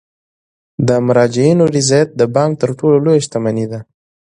د 0.87 0.89
مراجعینو 1.07 1.63
رضایت 1.75 2.09
د 2.15 2.21
بانک 2.35 2.51
تر 2.61 2.69
ټولو 2.79 2.97
لویه 3.05 3.23
شتمني 3.25 3.65
ده. 3.71 3.79